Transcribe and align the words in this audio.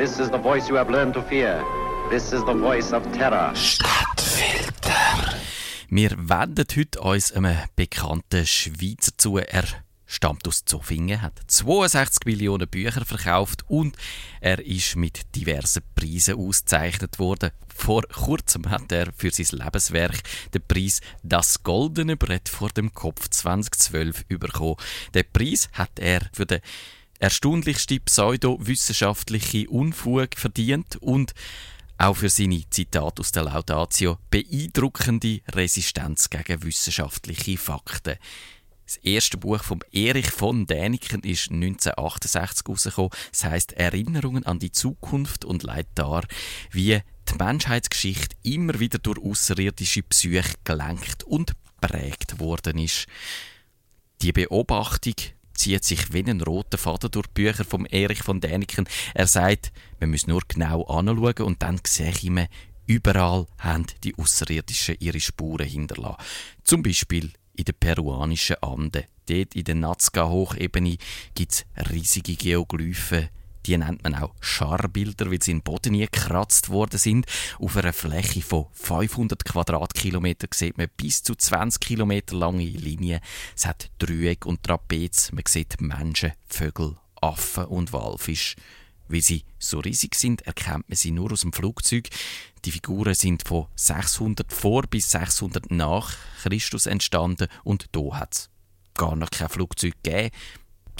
This 0.00 0.18
is 0.18 0.30
the 0.30 0.38
voice 0.38 0.66
you 0.66 0.76
have 0.76 0.90
learned 0.90 1.12
to 1.12 1.22
fear. 1.22 1.62
This 2.08 2.32
is 2.32 2.42
the 2.46 2.54
voice 2.54 2.90
of 2.90 3.02
terror. 3.12 3.54
Stadtfilter. 3.54 5.36
Wir 5.90 6.12
wenden 6.16 6.64
heute 6.74 7.00
uns 7.00 7.32
einem 7.32 7.58
bekannten 7.76 8.46
Schweizer 8.46 9.12
zu. 9.18 9.36
Er 9.36 9.64
stammt 10.06 10.48
aus 10.48 10.64
Zofingen, 10.64 11.20
hat 11.20 11.38
62 11.46 12.24
Millionen 12.24 12.66
Bücher 12.66 13.04
verkauft 13.04 13.62
und 13.68 13.94
er 14.40 14.64
ist 14.64 14.96
mit 14.96 15.36
diversen 15.36 15.82
Preisen 15.94 16.36
ausgezeichnet 16.36 17.18
worden. 17.18 17.50
Vor 17.68 18.04
kurzem 18.04 18.70
hat 18.70 18.90
er 18.92 19.12
für 19.14 19.30
sein 19.30 19.58
Lebenswerk 19.58 20.22
den 20.54 20.62
Preis 20.66 21.02
Das 21.22 21.62
Goldene 21.62 22.16
Brett 22.16 22.48
vor 22.48 22.70
dem 22.70 22.94
Kopf 22.94 23.28
2012 23.28 24.28
bekommen. 24.28 24.76
Den 25.12 25.24
Preis 25.30 25.68
hat 25.74 25.98
er 25.98 26.22
für 26.32 26.46
den 26.46 26.60
erstaunlichste 27.20 28.00
pseudowissenschaftliche 28.00 29.68
Unfug 29.68 30.36
verdient 30.36 30.96
und 30.96 31.34
auch 31.98 32.16
für 32.16 32.30
seine 32.30 32.64
Zitate 32.70 33.20
aus 33.20 33.30
der 33.30 33.42
Laudatio 33.44 34.18
beeindruckende 34.30 35.42
Resistenz 35.52 36.30
gegen 36.30 36.62
wissenschaftliche 36.62 37.58
Fakten. 37.58 38.16
Das 38.86 38.96
erste 38.96 39.36
Buch 39.36 39.62
von 39.62 39.84
Erich 39.92 40.30
von 40.30 40.66
Däniken 40.66 41.20
ist 41.22 41.50
1968 41.50 42.66
herausgekommen. 42.66 43.10
Es 43.32 43.44
heißt 43.44 43.72
Erinnerungen 43.74 44.46
an 44.46 44.58
die 44.58 44.72
Zukunft 44.72 45.44
und 45.44 45.62
leitet 45.62 45.90
dar, 45.96 46.24
wie 46.70 47.00
die 47.28 47.34
Menschheitsgeschichte 47.38 48.34
immer 48.42 48.80
wieder 48.80 48.98
durch 48.98 49.22
außerirdische 49.22 50.02
Psyche 50.02 50.54
gelenkt 50.64 51.22
und 51.24 51.52
prägt 51.80 52.40
worden 52.40 52.78
ist. 52.78 53.06
Die 54.22 54.32
Beobachtung 54.32 55.14
zieht 55.60 55.84
sich 55.84 56.12
wie 56.12 56.24
ein 56.24 56.40
roter 56.40 56.78
Faden 56.78 57.10
durch 57.10 57.26
die 57.28 57.42
Bücher 57.42 57.64
von 57.64 57.86
Erich 57.86 58.22
von 58.22 58.40
Däniken. 58.40 58.88
Er 59.14 59.26
sagt, 59.26 59.72
man 60.00 60.10
muss 60.10 60.26
nur 60.26 60.42
genau 60.48 60.84
anschauen 60.84 61.46
und 61.46 61.62
dann 61.62 61.80
sehe 61.86 62.10
ich 62.10 62.30
überall 62.86 63.46
haben 63.58 63.86
die 64.02 64.16
Außerirdischen 64.16 64.96
ihre 64.98 65.20
Spuren 65.20 65.68
hinterlassen. 65.68 66.16
Zum 66.64 66.82
Beispiel 66.82 67.30
in 67.54 67.64
den 67.64 67.74
peruanischen 67.78 68.56
Anden. 68.62 69.04
Dort 69.26 69.54
in 69.54 69.64
der 69.64 69.74
Nazca-Hochebene 69.76 70.96
gibt 71.34 71.52
es 71.52 71.64
riesige 71.90 72.34
Geoglyphen. 72.34 73.28
Die 73.66 73.76
nennt 73.76 74.02
man 74.02 74.14
auch 74.14 74.34
Scharbilder, 74.40 75.30
weil 75.30 75.42
sie 75.42 75.52
in 75.52 75.58
den 75.58 75.64
Boden 75.64 75.92
nie 75.92 76.06
gekratzt 76.06 76.70
worden 76.70 76.98
sind. 76.98 77.26
Auf 77.58 77.76
einer 77.76 77.92
Fläche 77.92 78.42
von 78.42 78.66
500 78.72 79.44
Quadratkilometern 79.44 80.50
sieht 80.52 80.78
man 80.78 80.88
bis 80.96 81.22
zu 81.22 81.34
20 81.34 81.80
Kilometer 81.80 82.36
lange 82.36 82.64
Linien. 82.64 83.20
Es 83.54 83.66
hat 83.66 83.90
Dreieck 83.98 84.46
und 84.46 84.62
Trapez. 84.62 85.32
Man 85.32 85.44
sieht 85.46 85.80
Menschen, 85.80 86.32
Vögel, 86.48 86.96
Affen 87.20 87.64
und 87.66 87.92
Walfisch. 87.92 88.56
Wie 89.08 89.20
sie 89.20 89.44
so 89.58 89.80
riesig 89.80 90.14
sind, 90.14 90.42
erkennt 90.42 90.88
man 90.88 90.96
sie 90.96 91.10
nur 91.10 91.32
aus 91.32 91.40
dem 91.40 91.52
Flugzeug. 91.52 92.08
Die 92.64 92.70
Figuren 92.70 93.14
sind 93.14 93.46
von 93.46 93.66
600 93.74 94.52
vor 94.52 94.82
bis 94.82 95.10
600 95.10 95.70
nach 95.72 96.14
Christus 96.42 96.86
entstanden 96.86 97.48
und 97.64 97.86
da 97.92 98.20
hat 98.20 98.34
es 98.34 98.50
gar 98.94 99.16
noch 99.16 99.30
kein 99.30 99.48
Flugzeug 99.48 99.94
gegeben. 100.02 100.30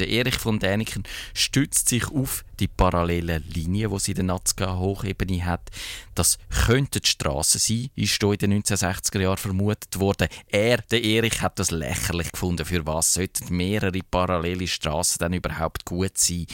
Der 0.00 0.08
Erich 0.08 0.36
von 0.36 0.58
Däniken 0.58 1.02
stützt 1.34 1.90
sich 1.90 2.10
auf 2.10 2.42
die 2.58 2.68
parallelen 2.68 3.44
Linien, 3.52 3.90
die 3.90 3.98
sie 3.98 4.12
in 4.12 4.16
der 4.16 4.24
Nazca-Hochebene 4.24 5.44
hat. 5.44 5.68
Das 6.14 6.38
könnten 6.64 7.02
die 7.02 7.08
Strassen 7.08 7.58
sein, 7.60 7.90
ist 7.96 8.18
hier 8.18 8.32
in 8.32 8.38
den 8.38 8.62
1960er 8.62 9.20
Jahren 9.20 9.36
vermutet 9.36 10.00
worden. 10.00 10.28
Er, 10.48 10.78
der 10.78 11.04
Erich, 11.04 11.42
hat 11.42 11.58
das 11.58 11.70
lächerlich 11.70 12.32
gefunden. 12.32 12.64
Für 12.64 12.86
was 12.86 13.12
sollten 13.12 13.54
mehrere 13.54 14.00
parallele 14.10 14.66
Straßen 14.66 15.18
dann 15.18 15.34
überhaupt 15.34 15.84
gut 15.84 16.16
sein? 16.16 16.46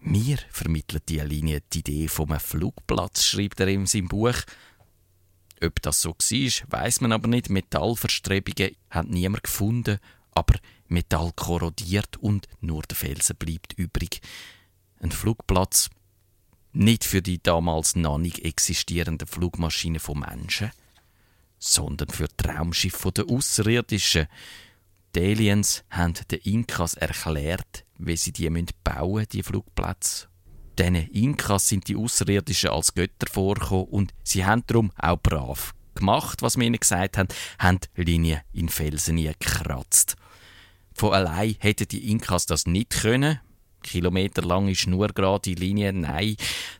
Mir 0.00 0.38
vermittelt 0.50 1.04
diese 1.08 1.24
Linie 1.24 1.62
die 1.72 1.78
Idee 1.78 2.08
einem 2.18 2.40
Flugplatz, 2.40 3.24
schreibt 3.24 3.60
er 3.60 3.68
in 3.68 3.86
seinem 3.86 4.08
Buch. 4.08 4.34
Ob 5.62 5.82
das 5.82 6.02
so 6.02 6.10
war, 6.10 6.80
weiß 6.80 7.00
man 7.00 7.12
aber 7.12 7.28
nicht. 7.28 7.48
Metallverstrebungen 7.48 8.74
hat 8.90 9.08
niemand 9.08 9.44
gefunden, 9.44 10.00
aber 10.36 10.58
Metall 10.88 11.32
korrodiert 11.34 12.16
und 12.18 12.46
nur 12.60 12.82
der 12.82 12.96
Felsen 12.96 13.36
bleibt 13.36 13.72
übrig. 13.72 14.20
Ein 15.00 15.10
Flugplatz 15.10 15.88
nicht 16.72 17.04
für 17.04 17.22
die 17.22 17.42
damals 17.42 17.96
noch 17.96 18.18
nicht 18.18 18.40
existierenden 18.40 19.26
Flugmaschinen 19.26 19.98
von 19.98 20.20
Menschen, 20.20 20.70
sondern 21.58 22.10
für 22.10 22.28
Traumschiffe 22.36 23.12
der 23.12 23.30
Außerirdischen. 23.30 24.26
Die 25.14 25.20
Aliens 25.20 25.84
haben 25.90 26.14
den 26.30 26.40
Inkas 26.40 26.94
erklärt, 26.94 27.86
wie 27.96 28.16
sie 28.16 28.32
die 28.32 28.50
bauen 28.84 29.14
müssen, 29.14 29.28
die 29.30 29.42
Flugplätze. 29.42 30.28
Diesen 30.78 30.96
Inkas 30.96 31.68
sind 31.68 31.88
die 31.88 31.96
Außerirdischen 31.96 32.68
als 32.68 32.92
Götter 32.92 33.26
vorgekommen 33.32 33.86
und 33.86 34.12
sie 34.22 34.44
haben 34.44 34.62
darum 34.66 34.92
auch 34.98 35.16
brav 35.16 35.72
gemacht, 35.94 36.42
was 36.42 36.58
wir 36.58 36.66
ihnen 36.66 36.78
gesagt 36.78 37.16
haben, 37.16 37.28
haben 37.58 37.80
Linien 37.96 38.42
in 38.52 38.68
Felsen 38.68 39.16
gekratzt. 39.16 40.16
Von 40.96 41.12
allein 41.12 41.56
hätten 41.58 41.88
die 41.88 42.10
Inkas 42.10 42.46
das 42.46 42.66
nicht 42.66 42.90
können. 42.90 43.38
Kilometerlange 43.82 44.74
schnurgerade 44.74 45.52
Linien, 45.52 46.00
nein, 46.00 46.36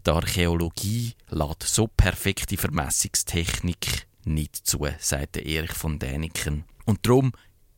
die 0.07 0.11
Archäologie 0.11 1.13
lädt 1.29 1.63
so 1.63 1.87
perfekte 1.87 2.57
Vermessungstechnik 2.57 4.07
nicht 4.25 4.57
zu, 4.57 4.89
sagte 4.99 5.41
Erich 5.41 5.73
von 5.73 5.99
Däniken. 5.99 6.65
Und 6.87 7.07
darum 7.07 7.33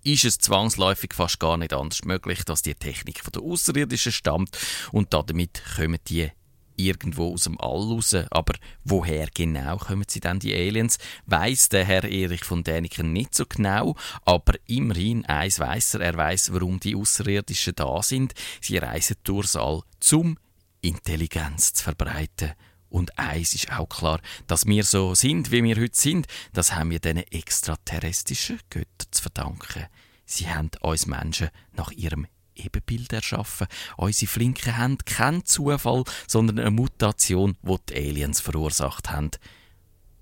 ist 0.05 0.25
es 0.25 0.39
zwangsläufig 0.39 1.13
fast 1.13 1.41
gar 1.41 1.57
nicht 1.57 1.73
anders 1.73 2.05
möglich, 2.05 2.45
dass 2.45 2.63
die 2.63 2.77
Technik 2.77 3.21
von 3.21 3.33
der 3.33 3.43
Außerirdischen 3.43 4.13
stammt 4.13 4.57
und 4.93 5.13
damit 5.13 5.61
kommen 5.77 5.99
die 6.07 6.31
irgendwo 6.79 7.35
aus 7.35 7.45
dem 7.45 7.61
All 7.61 7.83
raus. 7.83 8.15
Aber 8.31 8.55
woher 8.85 9.29
genau 9.35 9.77
kommen 9.77 10.07
sie 10.09 10.21
denn, 10.21 10.39
die 10.39 10.55
Aliens? 10.55 10.99
Weiß 11.27 11.69
der 11.69 11.85
Herr 11.85 12.05
Erich 12.05 12.45
von 12.45 12.65
Däniken 12.65 13.13
nicht 13.13 13.35
so 13.35 13.45
genau, 13.47 13.97
aber 14.25 14.55
immerhin 14.67 15.27
eins 15.27 15.59
weiß 15.59 15.95
er, 15.95 16.01
er 16.01 16.17
weiß, 16.17 16.53
warum 16.53 16.81
die 16.81 16.97
Außerirdischen 16.97 17.75
da 17.77 18.03
sind. 18.03 18.35
Sie 18.61 18.79
reisen 18.79 19.17
durchs 19.25 19.57
All, 19.57 19.83
zum 20.01 20.39
Intelligenz 20.81 21.73
zu 21.73 21.85
verbreiten. 21.85 22.53
Und 22.91 23.19
eins 23.19 23.55
ist 23.55 23.71
auch 23.73 23.89
klar, 23.89 24.21
dass 24.47 24.67
wir 24.67 24.85
so 24.85 25.15
sind, 25.15 25.51
wie 25.51 25.63
wir 25.63 25.77
heute 25.77 25.99
sind, 25.99 26.27
das 26.53 26.75
haben 26.75 26.91
wir 26.91 27.01
diesen 27.01 27.19
extraterrestrischen 27.19 28.61
Göttern 28.71 29.09
zu 29.11 29.23
verdanken. 29.23 29.87
Sie 30.25 30.49
haben 30.49 30.71
uns 30.81 31.07
Menschen 31.07 31.51
nach 31.73 31.91
ihrem 31.91 32.27
Ebenbild 32.59 33.13
erschaffen. 33.13 33.67
Unsere 33.97 34.31
flinken 34.31 34.77
Hände 34.77 35.05
kein 35.05 35.45
Zufall, 35.45 36.05
sondern 36.27 36.59
eine 36.59 36.71
Mutation, 36.71 37.57
die 37.63 37.77
die 37.89 37.95
Aliens 37.97 38.41
verursacht 38.41 39.11
haben. 39.11 39.31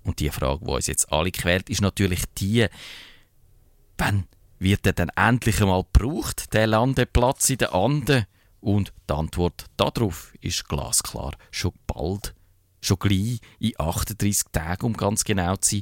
Und 0.03 0.19
die 0.19 0.29
Frage, 0.29 0.63
die 0.65 0.71
uns 0.71 0.87
jetzt 0.87 1.11
alle 1.11 1.31
quält, 1.31 1.69
ist 1.69 1.81
natürlich 1.81 2.23
die, 2.37 2.67
wann 3.97 4.27
wird 4.59 4.85
er 4.85 4.93
denn 4.93 5.11
endlich 5.15 5.61
einmal 5.61 5.83
gebraucht, 5.83 6.53
der 6.53 6.67
Landeplatz 6.67 7.49
in 7.49 7.57
den 7.57 7.69
Anden? 7.69 8.25
Und 8.59 8.93
die 9.09 9.13
Antwort 9.13 9.65
darauf 9.77 10.33
ist 10.41 10.67
glasklar, 10.67 11.33
schon 11.51 11.73
bald. 11.85 12.33
Schon 12.79 12.99
gleich 12.99 13.39
in 13.59 13.73
38 13.77 14.51
Tagen, 14.51 14.85
um 14.85 14.93
ganz 14.93 15.23
genau 15.23 15.55
zu 15.55 15.77
sein. 15.77 15.81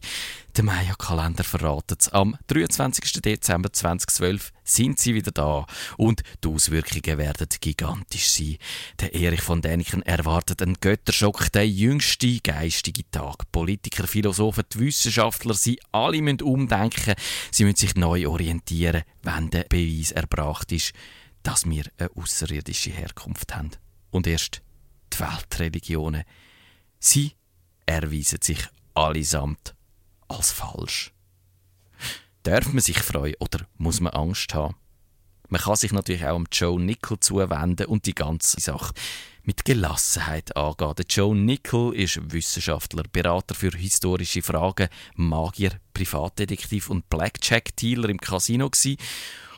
Der 0.55 0.63
Maya-Kalender 0.63 1.43
verratet 1.43 2.01
es. 2.01 2.09
Am 2.09 2.37
23. 2.47 3.21
Dezember 3.21 3.71
2012 3.71 4.53
sind 4.63 4.99
sie 4.99 5.13
wieder 5.13 5.31
da 5.31 5.65
und 5.97 6.23
die 6.43 6.47
Auswirkungen 6.47 7.17
werden 7.17 7.47
gigantisch 7.59 8.29
sein. 8.29 8.57
Der 9.01 9.13
Erich 9.13 9.41
von 9.41 9.61
Däniken 9.61 10.01
erwartet 10.03 10.61
einen 10.61 10.79
Götterschock, 10.79 11.51
der 11.51 11.67
jüngste 11.67 12.39
geistige 12.39 13.03
Tag. 13.11 13.51
Politiker, 13.51 14.07
Philosophen, 14.07 14.63
die 14.73 14.79
Wissenschaftler, 14.79 15.53
sie 15.53 15.79
alle 15.91 16.21
müssen 16.21 16.41
umdenken, 16.41 17.15
sie 17.51 17.65
müssen 17.65 17.75
sich 17.75 17.95
neu 17.95 18.27
orientieren, 18.27 19.03
wenn 19.23 19.49
der 19.49 19.65
Beweis 19.65 20.11
erbracht 20.11 20.71
ist, 20.71 20.93
dass 21.43 21.69
wir 21.69 21.83
eine 21.97 22.09
außerirdische 22.15 22.91
Herkunft 22.91 23.53
haben. 23.53 23.71
Und 24.09 24.27
erst 24.27 24.61
die 25.13 25.19
Weltreligionen 25.19 26.23
Sie 26.99 27.33
erweisen 27.85 28.39
sich 28.41 28.59
allesamt 28.93 29.75
als 30.27 30.51
falsch. 30.51 31.13
Darf 32.43 32.67
man 32.67 32.81
sich 32.81 32.99
freuen 32.99 33.35
oder 33.39 33.65
muss 33.77 33.99
man 33.99 34.13
Angst 34.13 34.53
haben? 34.53 34.75
Man 35.49 35.61
kann 35.61 35.75
sich 35.75 35.91
natürlich 35.91 36.25
auch 36.25 36.35
um 36.35 36.47
Joe 36.51 36.79
Nickel 36.81 37.19
zuwenden 37.19 37.85
und 37.85 38.05
die 38.05 38.15
ganze 38.15 38.59
Sache 38.59 38.93
mit 39.43 39.63
Gelassenheit 39.63 40.55
angehen. 40.57 41.05
Joe 41.07 41.35
Nickel 41.35 41.93
ist 41.93 42.19
Wissenschaftler, 42.31 43.03
Berater 43.11 43.53
für 43.53 43.71
historische 43.71 44.41
Fragen, 44.41 44.89
Magier, 45.15 45.79
Privatdetektiv 45.93 46.89
und 46.89 47.09
Blackjack-Dealer 47.09 48.09
im 48.09 48.19
Casino. 48.19 48.69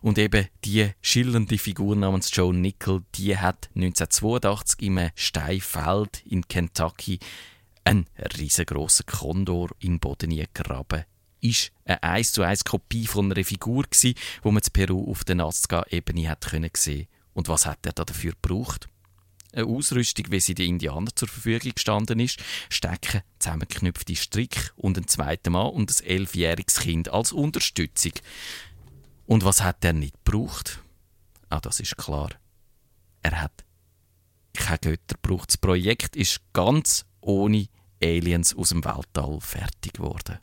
Und 0.02 0.18
eben 0.18 0.48
die 0.64 0.92
schillernde 1.02 1.58
Figur 1.58 1.96
namens 1.96 2.30
Joe 2.34 2.54
Nickel, 2.54 3.04
die 3.16 3.38
hat 3.38 3.70
1982 3.76 4.82
im 4.84 5.10
Steinfeld 5.16 6.24
in 6.26 6.48
Kentucky 6.48 7.20
einen 7.84 8.06
riesengroßen 8.38 9.06
Kondor 9.06 9.70
in 9.80 9.94
den 9.94 10.00
Boden 10.00 10.30
gegraben. 10.32 11.06
Ist 11.40 11.72
eine 11.86 12.04
1 12.04 12.34
zu 12.34 12.42
1 12.42 12.66
Kopie 12.66 13.08
von 13.08 13.32
einer 13.32 13.44
Figur 13.44 13.86
gsi, 13.90 14.16
wo 14.42 14.52
man 14.52 14.64
in 14.64 14.74
Peru 14.74 15.10
auf 15.10 15.24
der 15.24 15.36
Nazca-Ebene 15.36 16.30
hat 16.30 16.48
können. 16.48 16.72
Und 17.34 17.48
was 17.48 17.66
hat 17.66 17.86
er 17.86 17.94
da 17.94 18.04
dafür 18.04 18.34
gebraucht? 18.34 18.90
eine 19.54 19.66
Ausrüstung, 19.66 20.26
wie 20.30 20.40
sie 20.40 20.56
den 20.56 20.70
Indianern 20.70 21.10
zur 21.16 21.28
Verfügung 21.28 21.72
gestanden 21.74 22.20
ist, 22.20 22.40
stecken 22.70 23.22
zusammengeknüpfte 23.40 24.16
Strick 24.16 24.74
und 24.76 24.98
ein 24.98 25.08
zweiter 25.08 25.50
Mann 25.50 25.72
und 25.72 25.92
ein 25.92 26.06
elfjähriges 26.06 26.80
Kind 26.80 27.10
als 27.10 27.32
Unterstützung. 27.32 28.14
Und 29.28 29.44
was 29.44 29.62
hat 29.62 29.84
er 29.84 29.94
nicht 29.94 30.16
gebraucht? 30.24 30.82
Ah, 31.50 31.60
das 31.60 31.80
ist 31.80 31.98
klar. 31.98 32.30
Er 33.22 33.42
hat 33.42 33.66
keine 34.54 34.80
Götter 34.80 35.16
gebraucht. 35.22 35.50
Das 35.50 35.58
Projekt 35.58 36.16
ist 36.16 36.42
ganz 36.54 37.06
ohne 37.22 37.68
Aliens 38.02 38.56
aus 38.56 38.70
dem 38.70 38.84
Weltall 38.84 39.40
fertig 39.42 39.94
geworden. 39.94 40.40